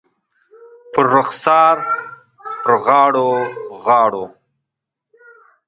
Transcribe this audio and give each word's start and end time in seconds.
پر 0.91 1.05
رخسار، 1.15 1.75
پر 2.61 2.71
غاړو، 2.85 3.31
غاړو 3.83 4.25